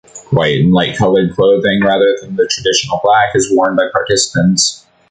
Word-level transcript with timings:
White 0.31 0.57
and 0.61 0.73
light 0.73 0.97
colored 0.97 1.35
clothing, 1.35 1.79
rather 1.83 2.17
than 2.21 2.35
the 2.35 2.47
traditional 2.51 2.99
black, 3.03 3.35
is 3.35 3.51
worn 3.53 3.75
by 3.75 3.83
participants. 3.93 4.83